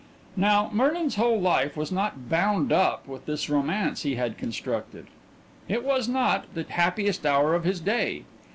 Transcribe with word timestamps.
Now, 0.35 0.67
Merlin's 0.73 1.13
whole 1.13 1.39
life 1.39 1.77
was 1.77 1.91
not 1.91 2.27
"bound 2.27 2.71
up 2.71 3.07
with 3.07 3.27
this 3.27 3.51
romance 3.51 4.01
he 4.01 4.15
had 4.15 4.35
constructed"; 4.35 5.05
it 5.67 5.83
was 5.83 6.07
not 6.09 6.51
"the 6.55 6.63
happiest 6.63 7.23
hour 7.23 7.53
of 7.53 7.65
his 7.65 7.79
day." 7.79 8.23